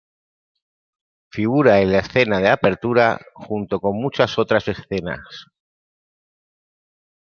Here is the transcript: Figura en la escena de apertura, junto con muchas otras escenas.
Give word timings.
Figura 1.31 1.79
en 1.79 1.91
la 1.91 1.99
escena 1.99 2.39
de 2.39 2.49
apertura, 2.49 3.19
junto 3.35 3.79
con 3.79 4.01
muchas 4.01 4.39
otras 4.39 4.67
escenas. 4.67 5.19